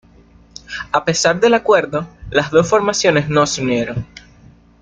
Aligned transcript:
A 0.91 1.05
pesar 1.05 1.39
del 1.39 1.53
acuerdo, 1.53 2.07
las 2.31 2.49
dos 2.49 2.67
formaciones 2.67 3.29
no 3.29 3.45
se 3.45 3.61
unieron. 3.61 4.07